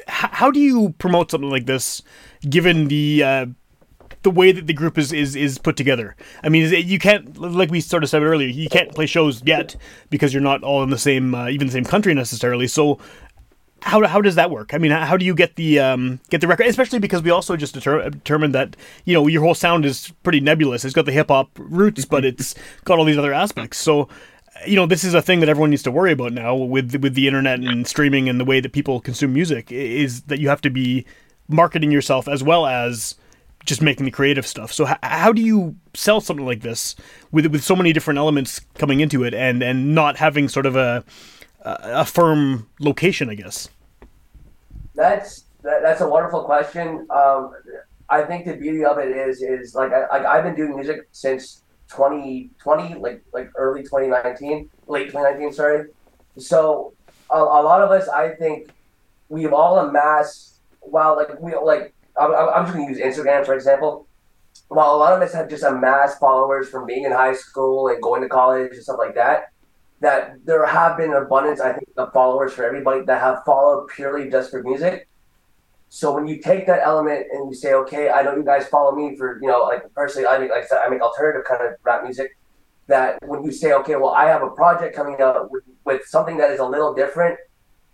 [0.07, 2.01] h- how do you promote something like this,
[2.49, 3.47] given the uh,
[4.23, 6.15] the way that the group is is, is put together?
[6.45, 9.43] I mean, it, you can't like we sort of said earlier, you can't play shows
[9.45, 9.75] yet
[10.11, 12.67] because you're not all in the same uh, even the same country necessarily.
[12.69, 12.99] So.
[13.85, 14.75] How, how does that work?
[14.75, 16.67] I mean, how do you get the um, get the record?
[16.69, 18.77] Especially because we also just deter- determined that
[19.07, 20.85] you know your whole sound is pretty nebulous.
[20.85, 23.79] It's got the hip hop roots, but it's got all these other aspects.
[23.79, 24.09] So
[24.67, 27.15] you know this is a thing that everyone needs to worry about now with with
[27.15, 30.61] the internet and streaming and the way that people consume music is that you have
[30.63, 31.05] to be
[31.49, 33.15] marketing yourself as well as
[33.65, 34.73] just making the creative stuff.
[34.73, 36.97] So h- how do you sell something like this
[37.31, 40.77] with with so many different elements coming into it and and not having sort of
[40.77, 41.05] a
[41.63, 43.69] a a firm location, I guess.
[44.95, 47.07] That's that, that's a wonderful question.
[47.11, 47.55] Um,
[48.09, 51.09] I think the beauty of it is is like I, like I've been doing music
[51.13, 51.63] since
[51.93, 55.89] 2020, like like early 2019, late 2019, sorry.
[56.39, 56.95] So
[57.31, 58.71] a, a lot of us, I think,
[59.29, 60.61] we've all amassed.
[60.81, 64.07] While like we like, I'm, I'm just gonna use Instagram for example.
[64.69, 68.03] While a lot of us have just amassed followers from being in high school and
[68.03, 69.53] going to college and stuff like that,
[70.01, 73.89] that there have been an abundance, I think, of followers for everybody that have followed
[73.89, 75.09] purely just for music.
[75.95, 78.93] So when you take that element and you say, okay, I know you guys follow
[78.93, 81.63] me for, you know, like personally, I make, like I said, I make alternative kind
[81.63, 82.35] of rap music.
[82.87, 86.39] That when you say, okay, well, I have a project coming up with, with something
[86.39, 87.39] that is a little different,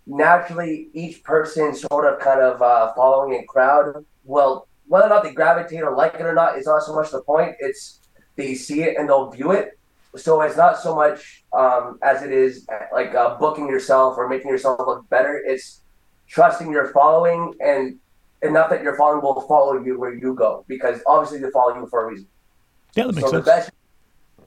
[0.06, 5.24] naturally, each person sort of kind of uh, following a crowd, well, whether or not
[5.24, 7.56] they gravitate or like it or not is not so much the point.
[7.58, 7.98] It's
[8.36, 9.76] they see it and they'll view it.
[10.14, 14.52] So it's not so much um, as it is like uh, booking yourself or making
[14.52, 15.42] yourself look better.
[15.44, 15.80] It's
[16.28, 17.98] trusting your following and
[18.42, 21.86] enough that your following will follow you where you go because obviously they follow you
[21.88, 22.28] for a reason.
[22.94, 23.44] Yeah, that makes so sense.
[23.44, 23.70] the best,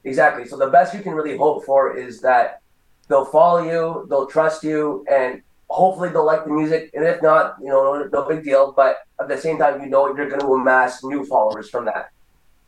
[0.04, 0.46] exactly.
[0.46, 2.62] So the best you can really hope for is that
[3.08, 6.90] they'll follow you, they'll trust you, and hopefully they'll like the music.
[6.94, 8.72] And if not, you know, no, no big deal.
[8.72, 12.10] But at the same time, you know you're going to amass new followers from that.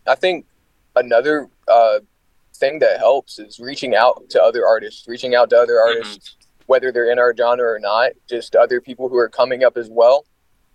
[0.07, 0.47] I think
[0.97, 2.01] another uh,
[2.55, 6.37] thing that helps is reaching out to other artists, reaching out to other artists,
[6.75, 9.89] whether they're in our genre or not, just other people who are coming up as
[9.89, 10.25] well,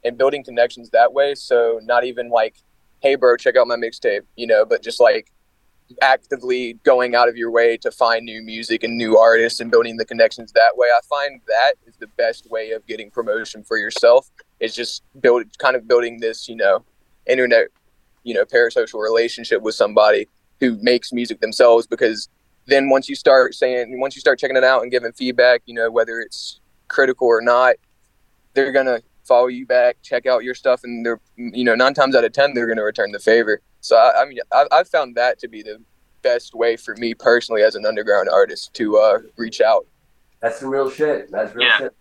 [0.06, 1.36] and building connections that way.
[1.36, 2.56] So not even like,
[3.02, 5.30] hey, bro, check out my mixtape, you know, but just like
[6.02, 9.98] actively going out of your way to find new music and new artists and building
[9.98, 10.88] the connections that way.
[10.88, 14.32] I find that is the best way of getting promotion for yourself.
[14.62, 16.86] Is just build kind of building this, you know,
[17.28, 17.68] internet,
[18.24, 20.30] you know, parasocial relationship with somebody
[20.62, 22.30] who makes music themselves because
[22.70, 25.74] then once you start saying once you start checking it out and giving feedback, you
[25.74, 27.76] know, whether it's critical or not,
[28.54, 32.16] they're gonna follow you back, check out your stuff, and they're you know nine times
[32.16, 33.62] out of ten they're gonna return the favor.
[33.82, 35.82] So I, I mean, I, I've found that to be the
[36.22, 39.86] best way for me personally as an underground artist to uh, reach out.
[40.42, 41.32] That's some real shit.
[41.32, 41.78] That's real Yeah.
[41.78, 41.96] shit.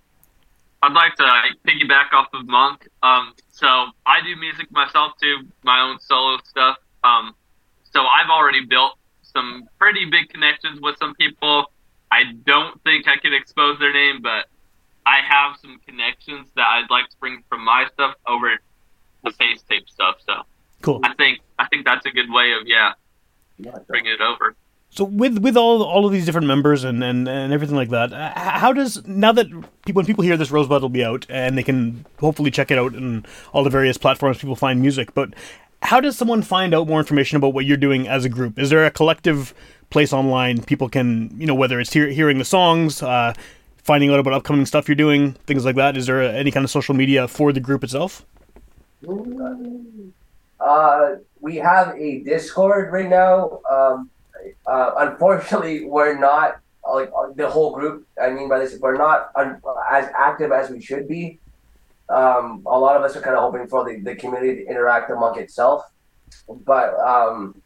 [0.82, 1.24] I'd like to
[1.66, 2.88] piggyback off of Monk.
[3.02, 3.66] Um, so
[4.06, 6.76] I do music myself too, my own solo stuff.
[7.02, 7.34] Um,
[7.92, 8.92] so I've already built
[9.38, 11.70] some pretty big connections with some people.
[12.10, 14.46] I don't think I can expose their name, but
[15.06, 18.58] I have some connections that I'd like to bring from my stuff over
[19.24, 20.16] the Facetape stuff.
[20.26, 20.42] So
[20.82, 21.00] Cool.
[21.02, 22.92] I think I think that's a good way of yeah
[23.88, 24.54] bringing it over.
[24.90, 28.12] So with with all all of these different members and, and, and everything like that,
[28.12, 29.48] uh, how does now that
[29.84, 32.78] people, when people hear this Rosebud will be out and they can hopefully check it
[32.78, 35.34] out in all the various platforms people find music, but
[35.82, 38.58] how does someone find out more information about what you're doing as a group?
[38.58, 39.54] Is there a collective
[39.90, 43.32] place online people can you know whether it's hear, hearing the songs, uh,
[43.82, 45.96] finding out about upcoming stuff you're doing, things like that?
[45.96, 48.26] Is there any kind of social media for the group itself?
[50.60, 53.60] Uh, we have a Discord right now.
[53.70, 54.10] Um,
[54.66, 58.06] uh, unfortunately, we're not like the whole group.
[58.20, 59.60] I mean by this, we're not un-
[59.90, 61.38] as active as we should be.
[62.08, 65.10] Um, a lot of us are kind of hoping for the, the community to interact
[65.10, 65.82] among itself,
[66.64, 67.60] but um,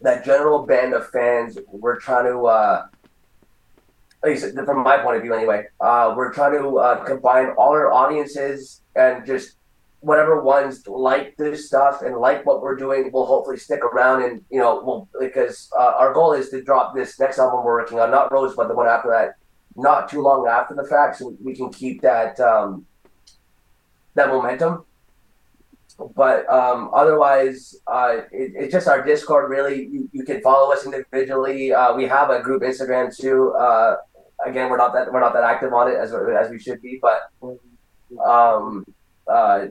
[0.00, 2.46] that general band of fans, we're trying to.
[2.46, 2.86] Uh,
[4.22, 7.70] at least from my point of view, anyway, uh, we're trying to uh, combine all
[7.70, 9.56] our audiences and just
[10.00, 14.42] whatever ones like this stuff and like what we're doing will hopefully stick around and
[14.50, 17.98] you know will because uh, our goal is to drop this next album we're working
[17.98, 19.34] on not rose but the one after that
[19.76, 22.86] not too long after the fact so we can keep that um,
[24.14, 24.84] that momentum
[26.16, 30.84] but um, otherwise uh, it, it's just our discord really you, you can follow us
[30.84, 33.96] individually uh, we have a group instagram too uh,
[34.46, 37.00] again we're not that we're not that active on it as, as we should be
[37.00, 37.30] but
[38.24, 38.84] um,
[39.28, 39.66] uh,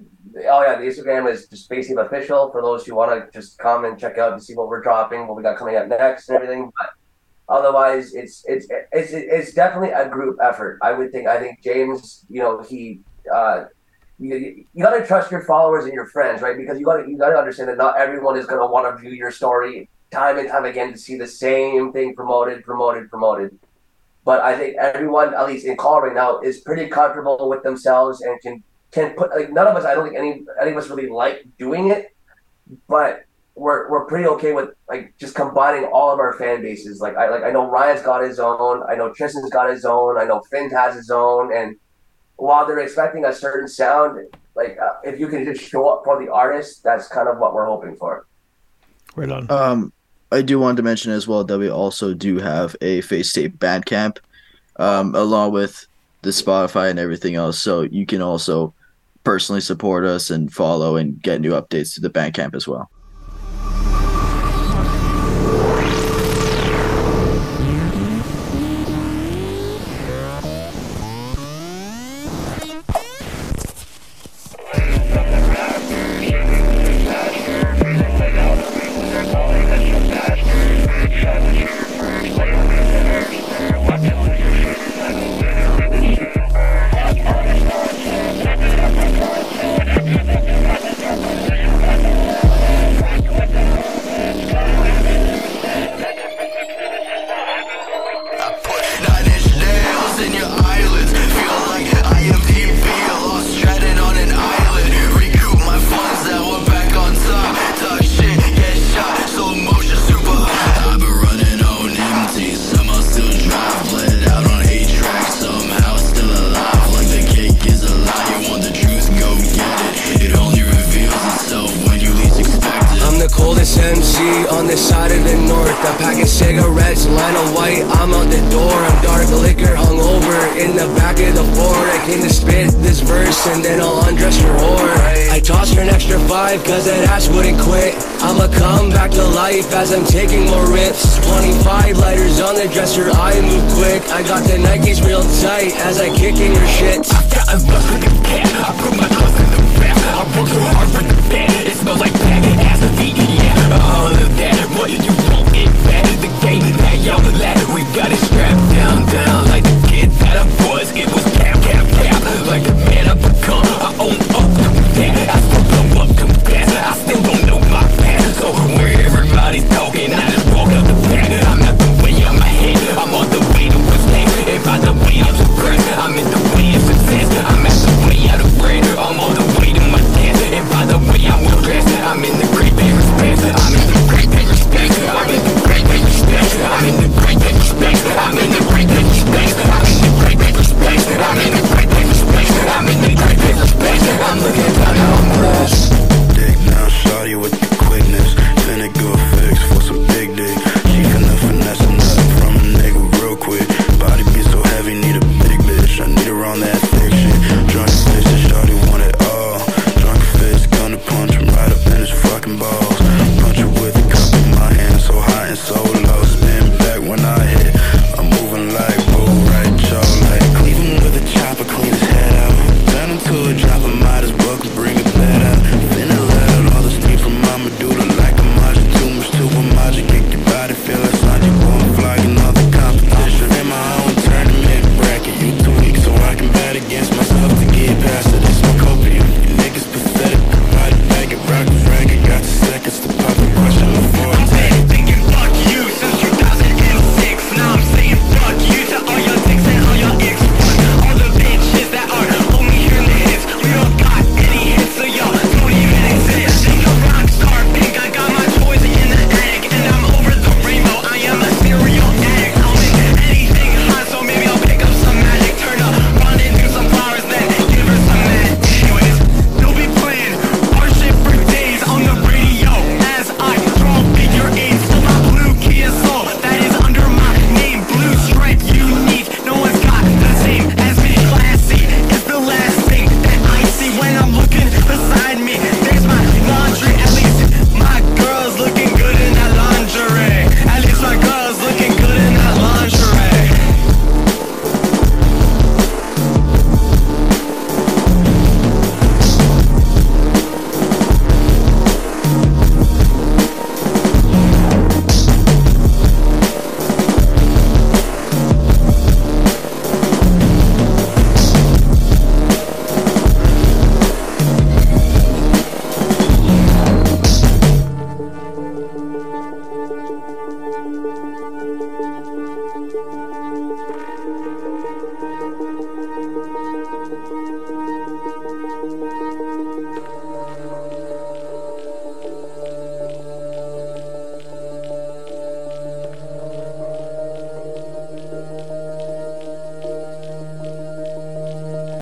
[0.48, 3.84] oh yeah, the Instagram is just Heap Official for those who want to just come
[3.84, 6.38] and check out to see what we're dropping, what we got coming up next, and
[6.38, 6.72] everything.
[6.80, 6.92] But
[7.50, 10.78] Otherwise, it's it's it's it's definitely a group effort.
[10.84, 11.28] I would think.
[11.28, 13.02] I think James, you know, he.
[13.34, 13.66] Uh,
[14.20, 16.58] you, you got to trust your followers and your friends, right?
[16.58, 18.86] Because you got to you got to understand that not everyone is going to want
[18.86, 23.10] to view your story time and time again to see the same thing promoted, promoted,
[23.10, 23.58] promoted.
[24.26, 28.22] But I think everyone, at least in call right now, is pretty comfortable with themselves
[28.22, 29.86] and can can put like none of us.
[29.86, 32.14] I don't think any any of us really like doing it,
[32.88, 37.00] but we're we're pretty okay with like just combining all of our fan bases.
[37.00, 38.84] Like I like I know Ryan's got his own.
[38.90, 40.18] I know Tristan's got his own.
[40.18, 41.54] I know Finn has his own.
[41.56, 41.78] And
[42.40, 46.24] while they're expecting a certain sound, like uh, if you can just show up for
[46.24, 48.26] the artist, that's kind of what we're hoping for.
[49.16, 49.50] Right on.
[49.52, 49.94] Um,
[50.32, 54.20] I do want to mention as well that we also do have a Facetape Bandcamp,
[54.78, 55.86] um, along with
[56.22, 57.60] the Spotify and everything else.
[57.60, 58.74] So you can also
[59.24, 62.90] personally support us and follow and get new updates to the Bandcamp as well.